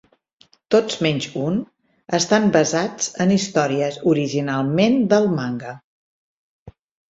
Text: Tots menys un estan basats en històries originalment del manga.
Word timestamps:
Tots 0.75 0.95
menys 1.05 1.27
un 1.41 1.59
estan 2.19 2.47
basats 2.57 3.13
en 3.27 3.35
històries 3.37 4.01
originalment 4.15 4.99
del 5.15 5.33
manga. 5.39 5.79